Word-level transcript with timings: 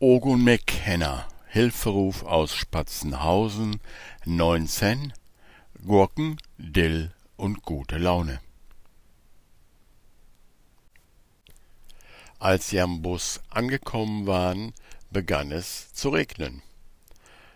Ogun 0.00 0.42
McKenna, 0.42 1.28
Hilferuf 1.46 2.24
aus 2.24 2.52
Spatzenhausen, 2.52 3.80
19, 4.24 5.12
Gurken, 5.86 6.36
Dill 6.58 7.12
und 7.36 7.62
gute 7.62 7.98
Laune. 7.98 8.40
Als 12.40 12.70
sie 12.70 12.80
am 12.80 13.02
Bus 13.02 13.40
angekommen 13.50 14.26
waren, 14.26 14.72
begann 15.10 15.52
es 15.52 15.92
zu 15.94 16.08
regnen. 16.08 16.62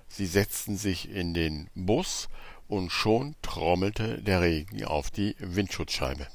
Sie 0.07 0.27
setzten 0.27 0.77
sich 0.77 1.11
in 1.11 1.35
den 1.35 1.69
Bus 1.75 2.29
und 2.69 2.91
schon 2.91 3.35
trommelte 3.43 4.23
der 4.23 4.43
Regen 4.43 4.85
auf 4.85 5.11
die 5.11 5.35
Windschutzscheibe. 5.41 6.29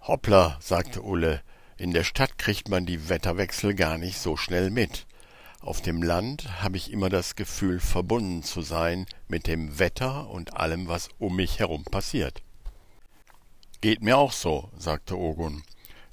Hoppla, 0.00 0.56
sagte 0.60 1.02
Ulle, 1.02 1.42
in 1.76 1.92
der 1.92 2.04
Stadt 2.04 2.38
kriegt 2.38 2.68
man 2.68 2.86
die 2.86 3.08
Wetterwechsel 3.08 3.74
gar 3.74 3.98
nicht 3.98 4.18
so 4.18 4.36
schnell 4.36 4.70
mit. 4.70 5.06
Auf 5.60 5.80
dem 5.80 6.02
Land 6.02 6.62
habe 6.62 6.76
ich 6.76 6.92
immer 6.92 7.08
das 7.08 7.36
Gefühl, 7.36 7.80
verbunden 7.80 8.42
zu 8.42 8.60
sein 8.60 9.06
mit 9.28 9.46
dem 9.46 9.78
Wetter 9.78 10.28
und 10.28 10.56
allem, 10.56 10.88
was 10.88 11.08
um 11.18 11.36
mich 11.36 11.58
herum 11.58 11.84
passiert. 11.84 12.42
Geht 13.80 14.02
mir 14.02 14.18
auch 14.18 14.32
so, 14.32 14.70
sagte 14.76 15.18
Ogun. 15.18 15.62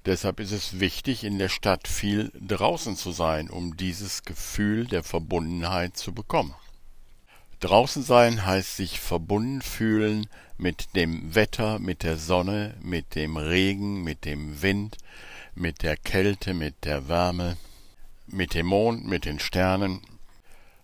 Deshalb 0.06 0.40
ist 0.40 0.52
es 0.52 0.80
wichtig, 0.80 1.24
in 1.24 1.38
der 1.38 1.50
Stadt 1.50 1.88
viel 1.88 2.32
draußen 2.40 2.96
zu 2.96 3.12
sein, 3.12 3.50
um 3.50 3.78
dieses 3.78 4.24
Gefühl 4.24 4.88
der 4.88 5.04
Verbundenheit 5.04 5.96
zu 5.96 6.14
bekommen. 6.14 6.56
Draußen 7.60 8.02
sein 8.02 8.44
heißt 8.46 8.78
sich 8.78 9.00
verbunden 9.00 9.62
fühlen 9.62 10.28
mit 10.58 10.96
dem 10.96 11.36
Wetter, 11.36 11.78
mit 11.78 12.02
der 12.02 12.18
Sonne, 12.18 12.76
mit 12.82 13.14
dem 13.14 13.38
Regen, 13.38 14.04
mit 14.04 14.26
dem 14.26 14.64
Wind, 14.64 14.98
mit 15.56 15.84
der 15.84 15.98
Kälte, 15.98 16.54
mit 16.54 16.86
der 16.86 17.08
Wärme, 17.08 17.58
mit 18.28 18.54
dem 18.54 18.68
Mond, 18.68 19.06
mit 19.06 19.26
den 19.26 19.40
Sternen. 19.40 20.02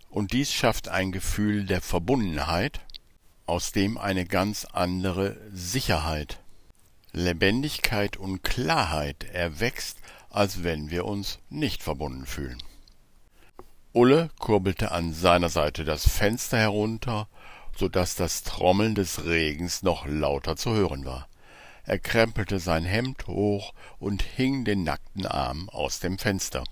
Und 0.09 0.33
dies 0.33 0.51
schafft 0.51 0.87
ein 0.89 1.11
Gefühl 1.11 1.65
der 1.65 1.81
Verbundenheit, 1.81 2.81
aus 3.45 3.71
dem 3.71 3.97
eine 3.97 4.25
ganz 4.25 4.65
andere 4.65 5.37
Sicherheit, 5.53 6.39
Lebendigkeit 7.13 8.17
und 8.17 8.43
Klarheit 8.43 9.23
erwächst, 9.23 9.99
als 10.29 10.63
wenn 10.63 10.91
wir 10.91 11.05
uns 11.05 11.39
nicht 11.49 11.81
verbunden 11.81 12.25
fühlen. 12.25 12.61
Ulle 13.93 14.29
kurbelte 14.37 14.91
an 14.91 15.13
seiner 15.13 15.49
Seite 15.49 15.85
das 15.85 16.07
Fenster 16.07 16.57
herunter, 16.57 17.27
so 17.75 17.87
dass 17.87 18.15
das 18.15 18.43
Trommeln 18.43 18.95
des 18.95 19.25
Regens 19.25 19.81
noch 19.81 20.05
lauter 20.05 20.55
zu 20.55 20.71
hören 20.71 21.05
war. 21.05 21.27
Er 21.87 21.99
krempelte 21.99 22.59
sein 22.59 22.83
Hemd 22.83 23.27
hoch 23.27 23.73
und 23.97 24.21
hing 24.21 24.65
den 24.65 24.83
nackten 24.83 25.25
Arm 25.25 25.69
aus 25.69 26.01
dem 26.01 26.17
Fenster. 26.17 26.65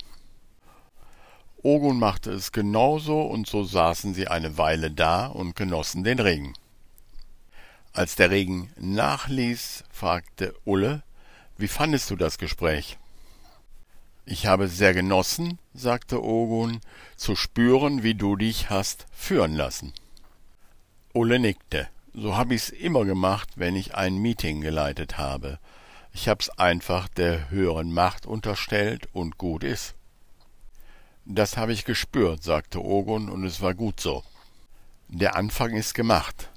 Ogun 1.64 1.98
machte 1.98 2.32
es 2.32 2.52
genauso, 2.52 3.22
und 3.22 3.48
so 3.48 3.64
saßen 3.64 4.14
sie 4.14 4.28
eine 4.28 4.58
Weile 4.58 4.92
da 4.92 5.28
und 5.28 5.56
genossen 5.56 6.04
den 6.04 6.20
Regen. 6.20 6.54
Als 7.94 8.16
der 8.16 8.30
Regen 8.30 8.74
nachließ, 8.78 9.86
fragte 9.90 10.54
Ulle, 10.66 11.02
wie 11.58 11.70
fandest 11.70 12.10
du 12.10 12.18
das 12.18 12.38
Gespräch? 12.38 12.98
Ich 14.26 14.48
habe 14.48 14.68
sehr 14.68 14.94
genossen, 14.94 15.60
sagte 15.74 16.22
Ogun, 16.22 16.82
zu 17.16 17.38
spüren, 17.38 18.04
wie 18.04 18.16
du 18.16 18.36
dich 18.36 18.70
hast 18.70 19.06
führen 19.14 19.56
lassen. 19.56 19.94
Ulle 21.14 21.40
nickte. 21.40 21.88
So 22.18 22.38
hab 22.38 22.50
ich's 22.52 22.70
immer 22.70 23.04
gemacht, 23.04 23.50
wenn 23.58 23.76
ich 23.76 23.94
ein 23.94 24.16
Meeting 24.16 24.62
geleitet 24.62 25.18
habe. 25.18 25.60
Ich 26.14 26.30
hab's 26.30 26.50
einfach 26.50 27.10
der 27.10 27.50
höheren 27.50 27.92
Macht 27.92 28.26
unterstellt 28.26 29.10
und 29.12 29.38
gut 29.38 29.66
ist. 29.66 29.96
Das 31.26 31.58
habe 31.58 31.74
ich 31.74 31.84
gespürt, 31.84 32.42
sagte 32.42 32.82
Ogun, 32.82 33.30
und 33.30 33.44
es 33.44 33.62
war 33.62 33.74
gut 33.74 34.00
so. 34.00 34.24
Der 35.10 35.36
Anfang 35.36 35.74
ist 35.74 35.94
gemacht. 35.94 36.50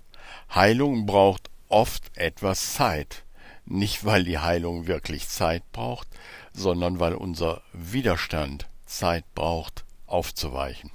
Heilung 0.54 1.06
braucht 1.06 1.50
oft 1.68 2.16
etwas 2.16 2.74
Zeit, 2.74 3.24
nicht 3.66 4.04
weil 4.04 4.22
die 4.22 4.38
Heilung 4.38 4.86
wirklich 4.86 5.28
Zeit 5.28 5.64
braucht, 5.72 6.06
sondern 6.52 7.00
weil 7.00 7.14
unser 7.14 7.62
Widerstand 7.72 8.68
Zeit 8.86 9.24
braucht, 9.34 9.84
aufzuweichen. 10.06 10.92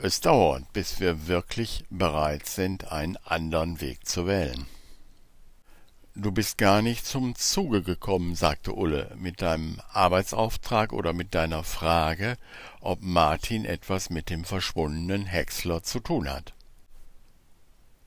Es 0.00 0.20
dauert, 0.20 0.72
bis 0.72 1.00
wir 1.00 1.26
wirklich 1.26 1.84
bereit 1.90 2.46
sind, 2.46 2.92
einen 2.92 3.16
anderen 3.16 3.80
Weg 3.80 4.06
zu 4.06 4.28
wählen. 4.28 4.66
Du 6.14 6.30
bist 6.30 6.56
gar 6.56 6.82
nicht 6.82 7.04
zum 7.04 7.34
Zuge 7.34 7.82
gekommen, 7.82 8.36
sagte 8.36 8.74
Ulle, 8.74 9.16
mit 9.18 9.42
deinem 9.42 9.80
Arbeitsauftrag 9.92 10.92
oder 10.92 11.12
mit 11.12 11.34
deiner 11.34 11.64
Frage, 11.64 12.36
ob 12.80 13.00
Martin 13.02 13.64
etwas 13.64 14.08
mit 14.08 14.30
dem 14.30 14.44
verschwundenen 14.44 15.26
Häcksler 15.26 15.82
zu 15.82 15.98
tun 15.98 16.30
hat. 16.30 16.54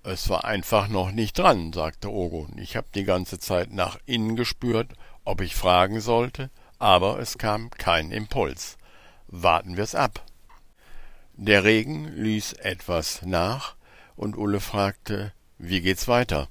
Es 0.03 0.29
war 0.29 0.45
einfach 0.45 0.87
noch 0.87 1.11
nicht 1.11 1.37
dran, 1.37 1.73
sagte 1.73 2.09
Ogun. 2.09 2.57
Ich 2.57 2.77
hab 2.77 2.89
die 2.93 3.03
ganze 3.03 3.37
Zeit 3.37 3.73
nach 3.73 3.99
innen 4.05 4.37
gespürt, 4.37 4.93
ob 5.25 5.41
ich 5.41 5.55
fragen 5.55 5.99
sollte, 5.99 6.51
aber 6.79 7.19
es 7.19 7.37
kam 7.37 7.69
kein 7.69 8.11
Impuls. 8.11 8.77
Warten 9.27 9.75
wir's 9.75 9.93
ab. 9.93 10.25
Der 11.35 11.63
Regen 11.63 12.07
ließ 12.15 12.53
etwas 12.53 13.21
nach, 13.23 13.75
und 14.15 14.37
Ulle 14.37 14.59
fragte, 14.59 15.33
wie 15.57 15.81
geht's 15.81 16.07
weiter? 16.07 16.49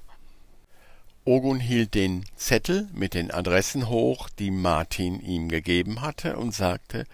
Ogun 1.23 1.59
hielt 1.59 1.93
den 1.93 2.25
Zettel 2.35 2.89
mit 2.91 3.13
den 3.13 3.29
Adressen 3.29 3.89
hoch, 3.89 4.27
die 4.27 4.49
Martin 4.49 5.19
ihm 5.21 5.49
gegeben 5.49 6.01
hatte, 6.01 6.35
und 6.35 6.53
sagte, 6.53 7.05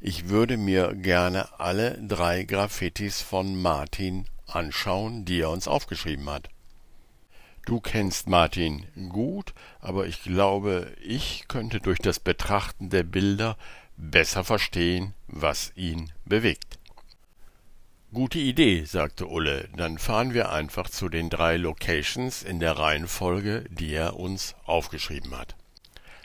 ich 0.00 0.28
würde 0.28 0.56
mir 0.56 0.94
gerne 0.94 1.60
alle 1.60 1.96
drei 2.02 2.42
Graffitis 2.42 3.22
von 3.22 3.60
Martin 3.62 4.26
anschauen, 4.46 5.24
die 5.24 5.40
er 5.40 5.50
uns 5.50 5.68
aufgeschrieben 5.68 6.28
hat. 6.28 6.48
Du 7.64 7.80
kennst 7.80 8.28
Martin 8.28 8.84
gut, 9.10 9.54
aber 9.80 10.06
ich 10.06 10.24
glaube, 10.24 10.92
ich 11.00 11.44
könnte 11.46 11.78
durch 11.78 12.00
das 12.00 12.18
Betrachten 12.18 12.90
der 12.90 13.04
Bilder 13.04 13.56
besser 13.96 14.42
verstehen, 14.42 15.14
was 15.28 15.72
ihn 15.76 16.10
bewegt. 16.24 16.80
Gute 18.14 18.38
Idee, 18.38 18.84
sagte 18.84 19.26
Ulle, 19.26 19.70
dann 19.74 19.96
fahren 19.96 20.34
wir 20.34 20.52
einfach 20.52 20.90
zu 20.90 21.08
den 21.08 21.30
drei 21.30 21.56
Locations 21.56 22.42
in 22.42 22.60
der 22.60 22.76
Reihenfolge, 22.76 23.64
die 23.70 23.94
er 23.94 24.18
uns 24.18 24.54
aufgeschrieben 24.66 25.34
hat. 25.34 25.56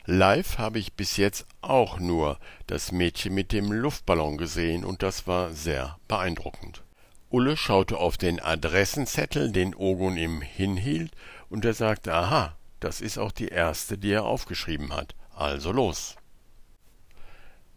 Live 0.04 0.58
habe 0.58 0.78
ich 0.78 0.92
bis 0.92 1.16
jetzt 1.16 1.46
auch 1.62 1.98
nur 1.98 2.38
das 2.66 2.92
Mädchen 2.92 3.32
mit 3.32 3.52
dem 3.52 3.72
Luftballon 3.72 4.36
gesehen 4.36 4.84
und 4.84 5.02
das 5.02 5.26
war 5.26 5.54
sehr 5.54 5.96
beeindruckend. 6.08 6.82
Ulle 7.30 7.56
schaute 7.56 7.96
auf 7.96 8.18
den 8.18 8.38
Adressenzettel, 8.38 9.50
den 9.50 9.74
Ogun 9.74 10.18
ihm 10.18 10.42
hinhielt, 10.42 11.12
und 11.48 11.64
er 11.64 11.72
sagte, 11.72 12.12
aha, 12.12 12.54
das 12.80 13.00
ist 13.00 13.16
auch 13.16 13.32
die 13.32 13.48
erste, 13.48 13.96
die 13.96 14.12
er 14.12 14.26
aufgeschrieben 14.26 14.94
hat. 14.94 15.14
Also 15.34 15.72
los. 15.72 16.17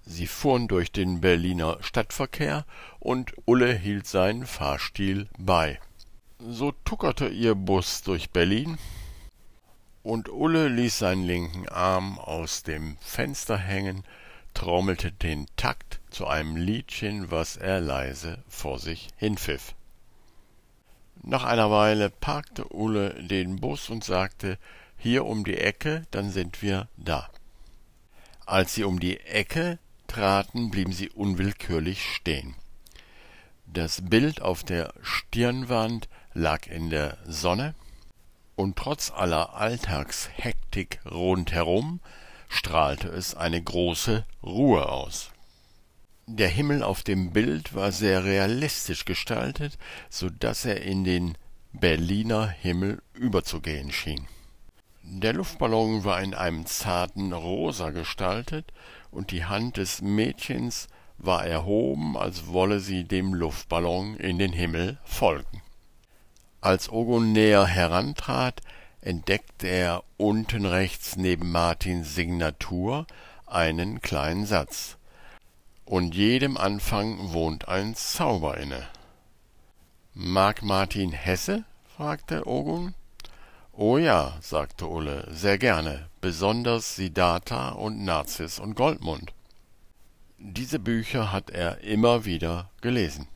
Sie 0.06 0.28
fuhren 0.28 0.68
durch 0.68 0.92
den 0.92 1.22
Berliner 1.22 1.78
Stadtverkehr, 1.82 2.66
und 3.00 3.34
Ulle 3.46 3.74
hielt 3.74 4.08
seinen 4.08 4.46
Fahrstil 4.46 5.28
bei. 5.38 5.80
So 6.40 6.72
tuckerte 6.86 7.28
ihr 7.28 7.56
Bus 7.56 8.02
durch 8.02 8.32
Berlin, 8.32 8.78
und 10.04 10.30
Ulle 10.30 10.68
ließ 10.68 11.00
seinen 11.00 11.24
linken 11.24 11.70
Arm 11.70 12.18
aus 12.18 12.64
dem 12.64 12.98
Fenster 13.00 13.58
hängen, 13.58 14.04
trommelte 14.54 15.12
den 15.12 15.46
Takt 15.56 16.00
zu 16.10 16.28
einem 16.28 16.56
Liedchen, 16.56 17.32
was 17.32 17.56
er 17.56 17.80
leise 17.80 18.44
vor 18.48 18.80
sich 18.80 19.10
hinpfiff. 19.18 19.76
Nach 21.24 21.44
einer 21.44 21.70
Weile 21.70 22.10
parkte 22.10 22.74
Ulle 22.74 23.14
den 23.24 23.58
Bus 23.58 23.90
und 23.90 24.04
sagte, 24.04 24.58
hier 24.98 25.26
um 25.26 25.44
die 25.44 25.58
Ecke, 25.58 26.04
dann 26.12 26.32
sind 26.32 26.62
wir 26.62 26.88
da. 26.98 27.30
Als 28.46 28.74
sie 28.74 28.84
um 28.84 29.00
die 29.00 29.20
Ecke 29.20 29.78
traten, 30.12 30.72
blieben 30.72 30.92
sie 30.92 31.10
unwillkürlich 31.10 32.04
stehen. 32.04 32.56
Das 33.66 34.02
Bild 34.10 34.42
auf 34.42 34.64
der 34.64 34.94
Stirnwand 35.02 36.10
lag 36.34 36.68
in 36.68 36.90
der 36.90 37.18
Sonne, 37.26 37.74
und 38.56 38.76
trotz 38.78 39.12
aller 39.12 39.56
Alltagshektik 39.56 41.00
rundherum 41.10 42.02
strahlte 42.50 43.08
es 43.08 43.34
eine 43.34 43.64
große 43.64 44.26
Ruhe 44.44 44.90
aus. 44.90 45.32
Der 46.28 46.50
Himmel 46.50 46.84
auf 46.84 47.02
dem 47.02 47.32
Bild 47.32 47.74
war 47.74 47.92
sehr 47.92 48.26
realistisch 48.26 49.06
gestaltet, 49.06 49.78
so 50.10 50.30
dass 50.30 50.66
er 50.66 50.82
in 50.82 51.04
den 51.04 51.38
Berliner 51.72 52.48
Himmel 52.48 53.02
überzugehen 53.14 53.92
schien. 53.92 54.28
Der 55.04 55.34
Luftballon 55.34 56.04
war 56.04 56.22
in 56.22 56.34
einem 56.34 56.66
zarten 56.66 57.34
Rosa 57.34 57.90
gestaltet, 57.90 58.72
und 59.12 59.32
die 59.32 59.46
Hand 59.46 59.78
des 59.78 60.02
Mädchens 60.02 60.88
war 61.18 61.46
erhoben, 61.46 62.18
als 62.18 62.48
wolle 62.48 62.80
sie 62.80 63.04
dem 63.04 63.34
Luftballon 63.34 64.16
in 64.18 64.40
den 64.40 64.54
Himmel 64.54 64.98
folgen. 65.04 65.62
Als 66.62 66.90
Ogun 66.90 67.32
näher 67.32 67.66
herantrat, 67.66 68.62
entdeckte 69.02 69.68
er 69.68 70.04
unten 70.18 70.66
rechts 70.66 71.16
neben 71.16 71.52
Martins 71.52 72.16
Signatur 72.16 73.06
einen 73.46 74.02
kleinen 74.02 74.46
Satz 74.46 74.98
und 75.86 76.16
jedem 76.16 76.56
Anfang 76.56 77.34
wohnt 77.34 77.68
ein 77.68 77.96
Zauber 77.96 78.58
inne. 78.58 78.88
Mag 80.14 80.62
Martin 80.62 81.12
Hesse? 81.12 81.66
fragte 81.98 82.48
Ogun. 82.48 82.96
Oh 83.84 83.98
ja, 83.98 84.38
sagte 84.42 84.86
Ulle, 84.86 85.28
sehr 85.32 85.58
gerne, 85.58 86.08
besonders 86.22 86.98
Siddhartha 86.98 87.70
und 87.70 88.06
Narziss 88.06 88.60
und 88.60 88.76
Goldmund. 88.76 89.34
Diese 90.38 90.78
Bücher 90.78 91.32
hat 91.32 91.50
er 91.50 91.82
immer 91.82 92.24
wieder 92.24 92.70
gelesen. 92.82 93.28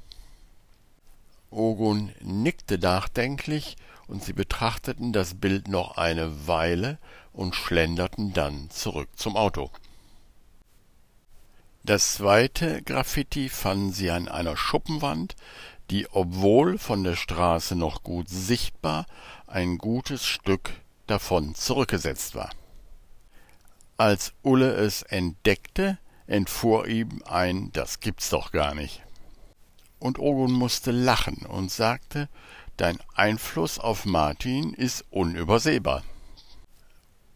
Ogun 1.50 2.12
nickte 2.22 2.78
nachdenklich, 2.78 3.76
und 4.08 4.24
sie 4.24 4.34
betrachteten 4.34 5.14
das 5.14 5.34
Bild 5.34 5.68
noch 5.68 5.98
eine 5.98 6.48
Weile 6.48 7.00
und 7.34 7.56
schlenderten 7.56 8.34
dann 8.34 8.70
zurück 8.70 9.10
zum 9.16 9.38
Auto. 9.38 9.72
Das 11.84 12.14
zweite 12.14 12.84
Graffiti 12.84 13.50
fanden 13.50 13.92
sie 13.92 14.12
an 14.12 14.28
einer 14.28 14.58
Schuppenwand, 14.58 15.36
die, 15.90 16.08
obwohl 16.12 16.78
von 16.78 17.04
der 17.04 17.16
Straße 17.16 17.76
noch 17.76 18.04
gut 18.04 18.30
sichtbar, 18.30 19.06
ein 19.48 19.78
gutes 19.78 20.26
Stück 20.26 20.72
davon 21.08 21.56
zurückgesetzt 21.56 22.36
war. 22.36 22.50
Als 23.98 24.34
Ulle 24.42 24.74
es 24.74 25.04
entdeckte, 25.04 25.98
entfuhr 26.28 26.88
ihm 26.88 27.24
ein 27.26 27.72
Das 27.72 28.00
gibt's 28.00 28.30
doch 28.30 28.52
gar 28.52 28.76
nicht. 28.76 29.02
Und 30.00 30.20
Ogun 30.20 30.52
musste 30.52 30.92
lachen 30.92 31.46
und 31.46 31.72
sagte, 31.72 32.28
Dein 32.78 33.00
Einfluss 33.14 33.80
auf 33.80 34.06
Martin 34.06 34.74
ist 34.74 35.06
unübersehbar. 35.10 36.04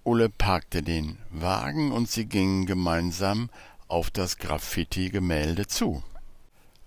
Ulle 0.04 0.28
parkte 0.28 0.82
den 0.82 1.18
Wagen 1.30 1.94
und 1.94 2.10
sie 2.10 2.26
gingen 2.26 2.66
gemeinsam 2.66 3.50
auf 3.88 4.12
das 4.12 4.38
Graffiti-Gemälde 4.38 5.68
zu. 5.68 6.04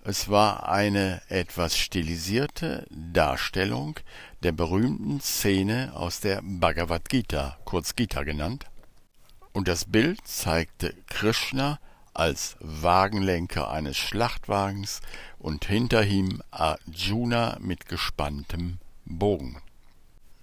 Es 0.04 0.28
war 0.28 0.68
eine 0.68 1.22
etwas 1.28 1.78
stilisierte 1.78 2.88
Darstellung 2.90 4.00
der 4.42 4.50
berühmten 4.50 5.20
Szene 5.20 5.92
aus 5.94 6.18
der 6.18 6.40
Bhagavad 6.42 7.08
Gita, 7.08 7.56
kurz 7.64 7.94
Gita 7.94 8.24
genannt, 8.24 8.66
und 9.52 9.68
das 9.68 9.84
Bild 9.84 10.26
zeigte 10.26 10.92
Krishna 11.06 11.78
als 12.14 12.56
Wagenlenker 12.58 13.70
eines 13.70 13.96
Schlachtwagens 13.96 15.02
und 15.38 15.66
hinter 15.66 16.02
ihm 16.04 16.42
Arjuna 16.50 17.58
mit 17.60 17.86
gespanntem 17.86 18.78
Bogen. 19.04 19.62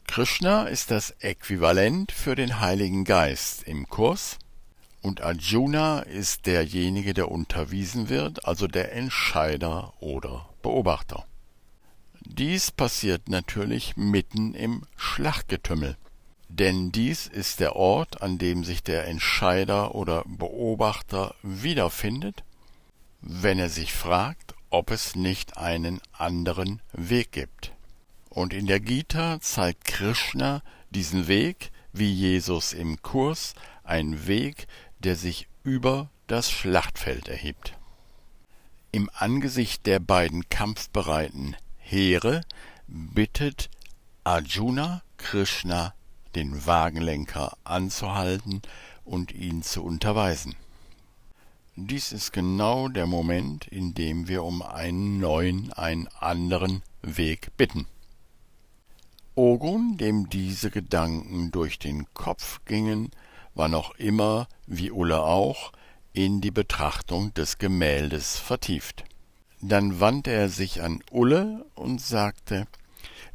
Krishna 0.08 0.68
ist 0.68 0.90
das 0.90 1.12
Äquivalent 1.20 2.14
für 2.14 2.36
den 2.36 2.62
Heiligen 2.62 3.04
Geist 3.04 3.64
im 3.64 3.90
Kurs 3.90 4.40
und 5.02 5.22
Arjuna 5.22 6.00
ist 6.00 6.46
derjenige, 6.46 7.14
der 7.14 7.32
unterwiesen 7.32 8.10
wird, 8.10 8.46
also 8.46 8.68
der 8.68 8.94
Entscheider 8.94 9.94
oder 10.02 10.50
Beobachter. 10.62 11.26
Dies 12.22 12.72
passiert 12.72 13.30
natürlich 13.30 13.96
mitten 13.96 14.54
im 14.54 14.84
Schlachtgetümmel, 14.98 15.98
denn 16.50 16.92
dies 16.92 17.28
ist 17.28 17.60
der 17.60 17.76
Ort, 17.76 18.22
an 18.22 18.38
dem 18.38 18.64
sich 18.64 18.84
der 18.84 19.08
Entscheider 19.08 19.96
oder 19.96 20.24
Beobachter 20.26 21.36
wiederfindet, 21.44 22.44
wenn 23.22 23.60
er 23.60 23.70
sich 23.70 23.94
fragt, 23.94 24.56
ob 24.70 24.92
es 24.92 25.16
nicht 25.16 25.58
einen 25.58 26.02
anderen 26.12 26.82
Weg 26.92 27.32
gibt. 27.32 27.72
Und 28.30 28.54
in 28.54 28.68
der 28.68 28.80
Gita 28.80 29.40
zeigt 29.42 29.86
Krishna 29.86 30.62
diesen 30.92 31.28
Weg, 31.28 31.72
wie 31.94 32.12
Jesus 32.12 32.74
im 32.74 33.02
Kurs, 33.02 33.54
ein 33.84 34.28
Weg, 34.28 34.68
der 35.00 35.16
sich 35.16 35.48
über 35.64 36.10
das 36.28 36.52
Schlachtfeld 36.52 37.28
erhebt. 37.28 37.78
Im 38.92 39.10
Angesicht 39.14 39.86
der 39.86 40.00
beiden 40.00 40.50
kampfbereiten 40.50 41.56
Heere 41.78 42.42
bittet 42.88 43.70
Arjuna 44.24 45.02
Krishna, 45.18 45.94
den 46.36 46.66
Wagenlenker 46.66 47.58
anzuhalten 47.64 48.62
und 49.04 49.32
ihn 49.32 49.64
zu 49.64 49.84
unterweisen. 49.84 50.56
Dies 51.76 52.12
ist 52.12 52.34
genau 52.34 52.90
der 52.90 53.08
Moment, 53.08 53.68
in 53.68 53.94
dem 53.94 54.28
wir 54.28 54.44
um 54.44 54.62
einen 54.62 55.20
neuen, 55.20 55.72
einen 55.74 56.08
anderen 56.20 56.84
Weg 57.02 57.56
bitten. 57.58 57.88
Ogun, 59.36 59.98
dem 59.98 60.30
diese 60.30 60.72
Gedanken 60.72 61.52
durch 61.52 61.80
den 61.80 62.14
Kopf 62.14 62.60
gingen, 62.66 63.12
war 63.56 63.68
noch 63.68 63.96
immer, 63.96 64.48
wie 64.68 64.92
Ulle 64.92 65.22
auch, 65.22 65.72
in 66.14 66.42
die 66.42 66.52
Betrachtung 66.52 67.34
des 67.34 67.58
Gemäldes 67.58 68.38
vertieft. 68.38 69.04
Dann 69.62 70.00
wandte 70.00 70.32
er 70.32 70.50
sich 70.50 70.82
an 70.82 71.04
Ulle 71.12 71.66
und 71.76 72.02
sagte, 72.02 72.68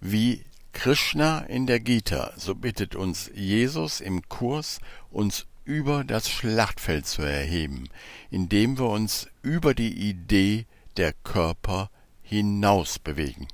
wie 0.00 0.44
Krishna 0.72 1.38
in 1.40 1.66
der 1.66 1.81
Gita, 1.81 2.32
so 2.37 2.55
bittet 2.55 2.94
uns 2.94 3.31
Jesus 3.34 4.00
im 4.00 4.28
Kurs, 4.28 4.81
uns 5.11 5.46
über 5.64 6.05
das 6.05 6.28
Schlachtfeld 6.28 7.06
zu 7.06 7.22
erheben, 7.22 7.88
indem 8.31 8.78
wir 8.78 8.88
uns 8.88 9.28
über 9.43 9.75
die 9.75 10.08
Idee 10.08 10.67
der 10.96 11.12
Körper 11.12 11.90
hinaus 12.22 12.99
bewegen. 12.99 13.49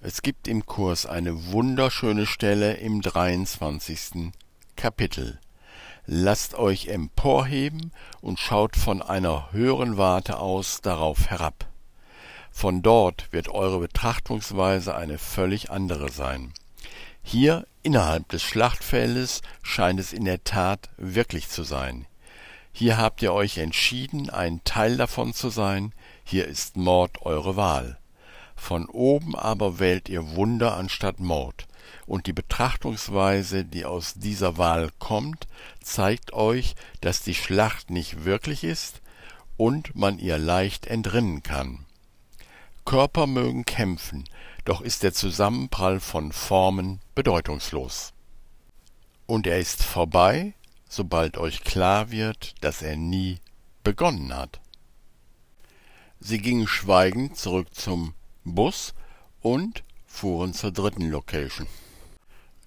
Es 0.00 0.20
gibt 0.20 0.48
im 0.48 0.66
Kurs 0.66 1.06
eine 1.06 1.52
wunderschöne 1.52 2.26
Stelle 2.26 2.74
im 2.74 3.00
23. 3.00 4.32
Kapitel. 4.76 5.40
Lasst 6.06 6.54
euch 6.54 6.88
emporheben 6.88 7.92
und 8.20 8.38
schaut 8.38 8.76
von 8.76 9.00
einer 9.00 9.52
höheren 9.52 9.96
Warte 9.96 10.38
aus 10.38 10.80
darauf 10.82 11.30
herab. 11.30 11.66
Von 12.50 12.82
dort 12.82 13.32
wird 13.32 13.48
eure 13.48 13.80
Betrachtungsweise 13.80 14.94
eine 14.94 15.18
völlig 15.18 15.70
andere 15.70 16.12
sein. 16.12 16.52
Hier 17.22 17.66
innerhalb 17.82 18.28
des 18.28 18.42
Schlachtfeldes 18.42 19.40
scheint 19.62 19.98
es 19.98 20.12
in 20.12 20.26
der 20.26 20.44
Tat 20.44 20.90
wirklich 20.98 21.48
zu 21.48 21.62
sein. 21.62 22.06
Hier 22.70 22.98
habt 22.98 23.22
ihr 23.22 23.32
euch 23.32 23.58
entschieden, 23.58 24.28
ein 24.30 24.60
Teil 24.64 24.96
davon 24.96 25.32
zu 25.32 25.48
sein, 25.48 25.94
hier 26.22 26.46
ist 26.46 26.76
Mord 26.76 27.22
eure 27.22 27.56
Wahl. 27.56 27.98
Von 28.56 28.86
oben 28.86 29.34
aber 29.34 29.78
wählt 29.78 30.08
ihr 30.08 30.36
Wunder 30.36 30.76
anstatt 30.76 31.18
Mord, 31.18 31.66
und 32.06 32.26
die 32.26 32.32
Betrachtungsweise, 32.32 33.64
die 33.64 33.84
aus 33.84 34.14
dieser 34.14 34.58
Wahl 34.58 34.90
kommt, 34.98 35.46
zeigt 35.82 36.32
euch, 36.32 36.74
dass 37.00 37.22
die 37.22 37.34
Schlacht 37.34 37.90
nicht 37.90 38.24
wirklich 38.24 38.64
ist 38.64 39.00
und 39.56 39.94
man 39.94 40.18
ihr 40.18 40.38
leicht 40.38 40.86
entrinnen 40.86 41.42
kann. 41.42 41.86
Körper 42.84 43.26
mögen 43.26 43.64
kämpfen, 43.64 44.24
doch 44.64 44.80
ist 44.80 45.02
der 45.02 45.14
Zusammenprall 45.14 46.00
von 46.00 46.32
Formen 46.32 47.00
bedeutungslos. 47.14 48.12
Und 49.26 49.46
er 49.46 49.58
ist 49.58 49.82
vorbei, 49.82 50.54
sobald 50.88 51.38
euch 51.38 51.64
klar 51.64 52.10
wird, 52.10 52.54
dass 52.60 52.82
er 52.82 52.96
nie 52.96 53.38
begonnen 53.82 54.34
hat. 54.34 54.60
Sie 56.20 56.38
gingen 56.38 56.66
schweigend 56.66 57.36
zurück 57.36 57.74
zum 57.74 58.14
Bus 58.44 58.94
und 59.40 59.82
fuhren 60.14 60.54
zur 60.54 60.70
dritten 60.70 61.10
Location. 61.10 61.66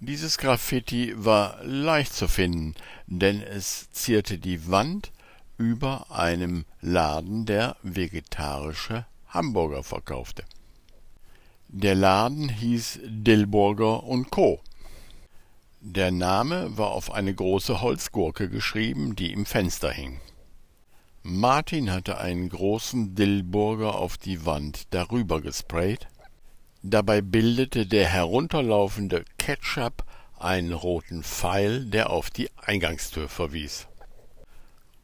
Dieses 0.02 0.38
Graffiti 0.38 1.14
war 1.16 1.64
leicht 1.64 2.14
zu 2.14 2.28
finden, 2.28 2.76
denn 3.08 3.42
es 3.42 3.90
zierte 3.92 4.38
die 4.38 4.70
Wand 4.70 5.12
über 5.58 6.12
einem 6.12 6.66
Laden, 6.82 7.46
der 7.46 7.78
vegetarische 7.82 9.06
Hamburger 9.30 9.82
verkaufte. 9.84 10.44
Der 11.70 11.96
Laden 11.96 12.50
hieß 12.50 13.00
Dillburger 13.06 14.04
und 14.04 14.30
Co. 14.30 14.60
Der 15.80 16.12
Name 16.12 16.78
war 16.78 16.92
auf 16.92 17.12
eine 17.12 17.34
große 17.34 17.82
Holzgurke 17.82 18.50
geschrieben, 18.50 19.16
die 19.16 19.32
im 19.32 19.46
Fenster 19.46 19.92
hing. 19.92 20.20
Martin 21.24 21.92
hatte 21.92 22.20
einen 22.20 22.50
großen 22.50 23.16
Dillburger 23.16 23.96
auf 23.96 24.18
die 24.18 24.46
Wand 24.46 24.84
darüber 24.92 25.42
gesprayt. 25.42 26.08
Dabei 26.84 27.22
bildete 27.22 27.86
der 27.86 28.08
herunterlaufende 28.08 29.26
Ketchup 29.38 30.04
einen 30.40 30.74
roten 30.74 31.24
Pfeil, 31.24 31.86
der 31.86 32.10
auf 32.10 32.30
die 32.30 32.50
Eingangstür 32.58 33.30
verwies. 33.30 33.88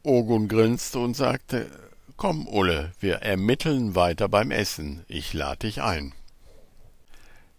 Ogun 0.04 0.48
grinste 0.48 1.00
und 1.00 1.16
sagte, 1.16 1.70
Komm, 2.16 2.48
Ulle, 2.48 2.92
wir 3.00 3.16
ermitteln 3.16 3.96
weiter 3.96 4.30
beim 4.30 4.52
Essen. 4.52 5.04
Ich 5.08 5.34
lade 5.34 5.68
dich 5.68 5.82
ein. 5.82 6.14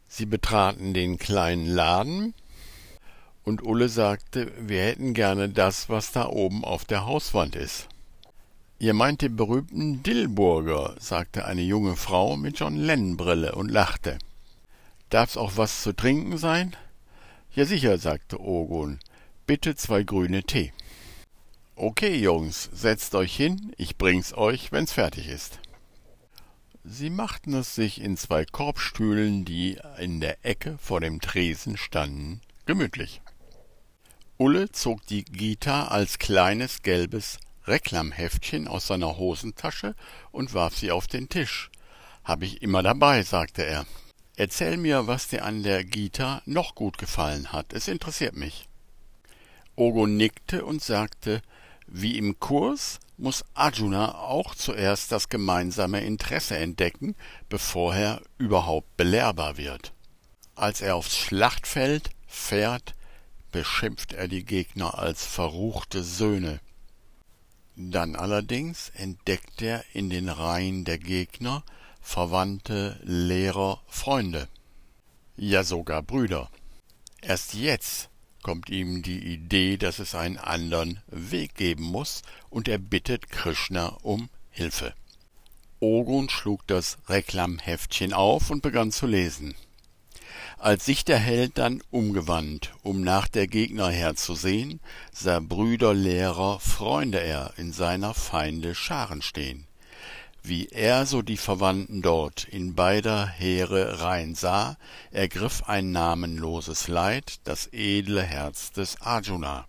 Sie 0.08 0.26
betraten 0.26 0.94
den 0.94 1.18
kleinen 1.18 1.66
Laden, 1.66 2.34
und 3.44 3.62
Ulle 3.62 3.88
sagte, 3.88 4.52
wir 4.58 4.82
hätten 4.82 5.12
gerne 5.12 5.48
das, 5.50 5.88
was 5.88 6.12
da 6.12 6.26
oben 6.26 6.64
auf 6.64 6.84
der 6.84 7.04
Hauswand 7.04 7.56
ist. 7.56 7.88
Ihr 8.78 8.92
meint 8.92 9.22
den 9.22 9.36
berühmten 9.36 10.02
Dillburger, 10.02 10.96
sagte 10.98 11.44
eine 11.44 11.62
junge 11.62 11.96
Frau 11.96 12.36
mit 12.36 12.58
John 12.58 12.76
Lennon-Brille 12.76 13.54
und 13.54 13.70
lachte. 13.70 14.18
Darf's 15.10 15.36
auch 15.36 15.56
was 15.56 15.82
zu 15.82 15.94
trinken 15.94 16.38
sein? 16.38 16.74
Ja 17.54 17.64
sicher, 17.64 17.98
sagte 17.98 18.40
Ogun. 18.40 18.98
Bitte 19.46 19.76
zwei 19.76 20.02
grüne 20.02 20.42
Tee. 20.42 20.72
Okay, 21.76 22.16
Jungs, 22.16 22.68
setzt 22.72 23.14
euch 23.14 23.34
hin, 23.34 23.72
ich 23.76 23.96
bring's 23.96 24.32
euch, 24.32 24.72
wenn's 24.72 24.92
fertig 24.92 25.28
ist. 25.28 25.60
Sie 26.82 27.10
machten 27.10 27.54
es 27.54 27.74
sich 27.74 28.00
in 28.00 28.16
zwei 28.16 28.44
Korbstühlen, 28.44 29.44
die 29.44 29.78
in 29.98 30.20
der 30.20 30.44
Ecke 30.44 30.76
vor 30.78 31.00
dem 31.00 31.20
Tresen 31.20 31.76
standen, 31.76 32.40
gemütlich. 32.66 33.22
Ulle 34.36 34.70
zog 34.72 35.06
die 35.06 35.24
Gita 35.24 35.86
als 35.86 36.18
kleines 36.18 36.82
gelbes 36.82 37.38
Reklamheftchen 37.66 38.68
aus 38.68 38.86
seiner 38.86 39.16
Hosentasche 39.16 39.94
und 40.32 40.54
warf 40.54 40.76
sie 40.76 40.90
auf 40.90 41.06
den 41.06 41.28
Tisch. 41.28 41.70
Hab 42.24 42.42
ich 42.42 42.62
immer 42.62 42.82
dabei, 42.82 43.22
sagte 43.22 43.62
er. 43.62 43.86
Erzähl 44.36 44.76
mir, 44.76 45.06
was 45.06 45.28
dir 45.28 45.44
an 45.44 45.62
der 45.62 45.84
Gita 45.84 46.42
noch 46.44 46.74
gut 46.74 46.98
gefallen 46.98 47.52
hat. 47.52 47.72
Es 47.72 47.88
interessiert 47.88 48.34
mich. 48.34 48.68
Ogo 49.76 50.06
nickte 50.06 50.64
und 50.64 50.82
sagte, 50.82 51.42
wie 51.86 52.18
im 52.18 52.38
Kurs 52.40 52.98
muss 53.16 53.44
Arjuna 53.54 54.14
auch 54.14 54.54
zuerst 54.54 55.12
das 55.12 55.28
gemeinsame 55.28 56.00
Interesse 56.00 56.56
entdecken, 56.56 57.14
bevor 57.48 57.94
er 57.94 58.22
überhaupt 58.38 58.96
belehrbar 58.96 59.56
wird. 59.56 59.92
Als 60.56 60.80
er 60.80 60.96
aufs 60.96 61.16
Schlachtfeld 61.16 62.10
fährt, 62.26 62.94
beschimpft 63.52 64.12
er 64.12 64.26
die 64.26 64.44
Gegner 64.44 64.98
als 64.98 65.24
verruchte 65.26 66.02
Söhne. 66.02 66.60
Dann 67.76 68.14
allerdings 68.14 68.90
entdeckt 68.94 69.60
er 69.60 69.84
in 69.92 70.08
den 70.08 70.28
Reihen 70.28 70.84
der 70.84 70.98
Gegner 70.98 71.64
Verwandte, 72.00 73.00
Lehrer, 73.02 73.82
Freunde, 73.86 74.48
ja 75.36 75.64
sogar 75.64 76.02
Brüder. 76.02 76.50
Erst 77.22 77.54
jetzt 77.54 78.10
kommt 78.42 78.68
ihm 78.68 79.02
die 79.02 79.18
Idee, 79.18 79.78
dass 79.78 79.98
es 79.98 80.14
einen 80.14 80.36
anderen 80.36 81.00
Weg 81.08 81.54
geben 81.54 81.84
muss, 81.84 82.22
und 82.50 82.68
er 82.68 82.78
bittet 82.78 83.30
Krishna 83.30 83.96
um 84.02 84.28
Hilfe. 84.50 84.94
Ogun 85.80 86.28
schlug 86.28 86.66
das 86.66 86.98
Reklamheftchen 87.08 88.12
auf 88.12 88.50
und 88.50 88.62
begann 88.62 88.92
zu 88.92 89.06
lesen. 89.06 89.54
Als 90.58 90.84
sich 90.84 91.04
der 91.04 91.18
Held 91.18 91.58
dann 91.58 91.82
umgewandt, 91.90 92.72
um 92.82 93.02
nach 93.02 93.28
der 93.28 93.46
Gegner 93.46 93.90
herzusehen, 93.90 94.80
sah 95.12 95.40
Brüder, 95.40 95.94
Lehrer, 95.94 96.60
Freunde 96.60 97.20
er 97.20 97.52
in 97.56 97.72
seiner 97.72 98.14
Feinde 98.14 98.74
Scharen 98.74 99.22
stehen 99.22 99.66
wie 100.46 100.66
er 100.66 101.06
so 101.06 101.22
die 101.22 101.38
Verwandten 101.38 102.02
dort 102.02 102.44
in 102.44 102.74
beider 102.74 103.26
Heere 103.26 104.02
rein 104.02 104.34
sah, 104.34 104.76
ergriff 105.10 105.62
ein 105.66 105.90
namenloses 105.90 106.86
Leid 106.86 107.40
das 107.44 107.72
edle 107.72 108.22
Herz 108.22 108.70
des 108.70 109.00
Arjuna. 109.00 109.66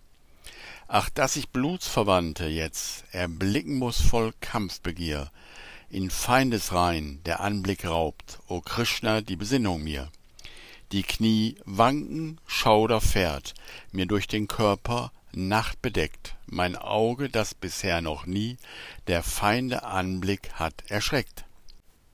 Ach, 0.86 1.08
dass 1.08 1.36
ich 1.36 1.48
Blutsverwandte 1.48 2.46
jetzt 2.46 3.04
erblicken 3.10 3.78
muss 3.78 4.02
voll 4.02 4.34
Kampfbegier, 4.42 5.30
in 5.88 6.10
Feindesreihen 6.10 7.22
der 7.24 7.40
Anblick 7.40 7.86
raubt, 7.86 8.38
o 8.46 8.60
Krishna, 8.60 9.22
die 9.22 9.36
Besinnung 9.36 9.82
mir. 9.82 10.10
Die 10.92 11.02
Knie 11.02 11.56
wanken, 11.64 12.40
Schauder 12.46 13.00
fährt 13.00 13.54
mir 13.92 14.06
durch 14.06 14.26
den 14.28 14.48
Körper, 14.48 15.12
Nacht 15.32 15.82
bedeckt, 15.82 16.36
mein 16.46 16.76
Auge, 16.76 17.28
das 17.28 17.54
bisher 17.54 18.00
noch 18.00 18.24
nie 18.24 18.56
der 19.06 19.22
Feinde 19.22 19.82
Anblick 19.82 20.52
hat 20.54 20.84
erschreckt. 20.88 21.44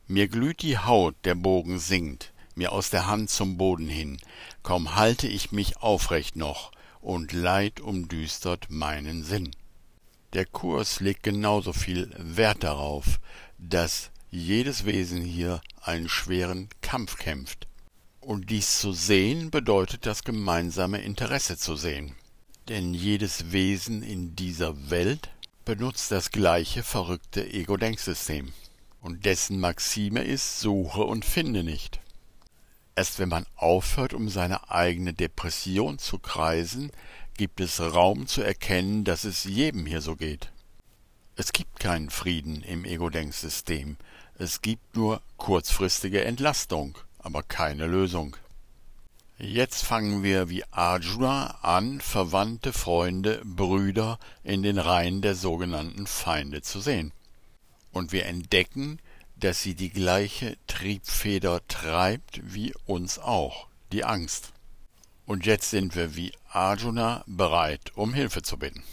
Mir 0.08 0.26
glüht 0.26 0.62
die 0.62 0.78
Haut, 0.78 1.14
der 1.24 1.36
Bogen 1.36 1.78
sinkt 1.78 2.32
mir 2.54 2.72
aus 2.72 2.90
der 2.90 3.06
Hand 3.06 3.30
zum 3.30 3.56
Boden 3.56 3.88
hin, 3.88 4.18
kaum 4.62 4.94
halte 4.94 5.26
ich 5.26 5.52
mich 5.52 5.78
aufrecht 5.78 6.36
noch, 6.36 6.72
und 7.00 7.32
Leid 7.32 7.80
umdüstert 7.80 8.70
meinen 8.70 9.24
Sinn. 9.24 9.50
Der 10.34 10.46
Kurs 10.46 11.00
legt 11.00 11.24
genauso 11.24 11.72
viel 11.72 12.10
Wert 12.16 12.62
darauf, 12.62 13.20
dass 13.58 14.10
jedes 14.30 14.86
Wesen 14.86 15.20
hier 15.20 15.60
einen 15.82 16.08
schweren 16.08 16.68
Kampf 16.80 17.18
kämpft. 17.18 17.66
Und 18.22 18.50
dies 18.50 18.78
zu 18.78 18.92
sehen 18.92 19.50
bedeutet 19.50 20.06
das 20.06 20.22
gemeinsame 20.22 21.02
Interesse 21.02 21.58
zu 21.58 21.74
sehen. 21.74 22.14
Denn 22.68 22.94
jedes 22.94 23.50
Wesen 23.50 24.04
in 24.04 24.36
dieser 24.36 24.90
Welt 24.90 25.30
benutzt 25.64 26.12
das 26.12 26.30
gleiche 26.30 26.84
verrückte 26.84 27.44
Ego-Denksystem. 27.52 28.52
Und 29.00 29.24
dessen 29.24 29.58
Maxime 29.58 30.22
ist 30.22 30.60
Suche 30.60 31.02
und 31.02 31.24
finde 31.24 31.64
nicht. 31.64 31.98
Erst 32.94 33.18
wenn 33.18 33.28
man 33.28 33.44
aufhört, 33.56 34.14
um 34.14 34.28
seine 34.28 34.70
eigene 34.70 35.14
Depression 35.14 35.98
zu 35.98 36.20
kreisen, 36.20 36.92
gibt 37.36 37.58
es 37.58 37.80
Raum 37.80 38.28
zu 38.28 38.42
erkennen, 38.42 39.02
dass 39.02 39.24
es 39.24 39.42
jedem 39.42 39.84
hier 39.84 40.00
so 40.00 40.14
geht. 40.14 40.52
Es 41.34 41.52
gibt 41.52 41.80
keinen 41.80 42.08
Frieden 42.08 42.62
im 42.62 42.84
Ego-Denksystem. 42.84 43.96
Es 44.38 44.62
gibt 44.62 44.94
nur 44.94 45.22
kurzfristige 45.38 46.24
Entlastung, 46.24 46.96
aber 47.22 47.42
keine 47.42 47.86
Lösung. 47.86 48.36
Jetzt 49.38 49.82
fangen 49.82 50.22
wir 50.22 50.48
wie 50.50 50.64
Arjuna 50.70 51.58
an, 51.62 52.00
Verwandte, 52.00 52.72
Freunde, 52.72 53.42
Brüder 53.44 54.18
in 54.44 54.62
den 54.62 54.78
Reihen 54.78 55.20
der 55.20 55.34
sogenannten 55.34 56.06
Feinde 56.06 56.62
zu 56.62 56.80
sehen. 56.80 57.12
Und 57.90 58.12
wir 58.12 58.26
entdecken, 58.26 59.00
dass 59.36 59.60
sie 59.60 59.74
die 59.74 59.90
gleiche 59.90 60.56
Triebfeder 60.68 61.66
treibt 61.66 62.40
wie 62.54 62.72
uns 62.86 63.18
auch, 63.18 63.66
die 63.90 64.04
Angst. 64.04 64.52
Und 65.26 65.46
jetzt 65.46 65.70
sind 65.70 65.96
wir 65.96 66.14
wie 66.14 66.32
Arjuna 66.50 67.24
bereit, 67.26 67.92
um 67.96 68.14
Hilfe 68.14 68.42
zu 68.42 68.58
bitten. 68.58 68.84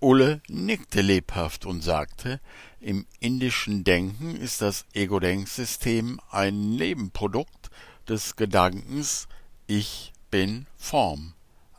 Ulle 0.00 0.40
nickte 0.48 1.00
lebhaft 1.00 1.66
und 1.66 1.82
sagte, 1.82 2.40
im 2.80 3.06
indischen 3.18 3.82
Denken 3.82 4.36
ist 4.36 4.62
das 4.62 4.84
Ego-Denksystem 4.92 6.20
ein 6.30 6.76
Nebenprodukt 6.76 7.70
des 8.08 8.36
Gedankens 8.36 9.26
Ich 9.66 10.12
bin 10.30 10.66
Form, 10.76 11.34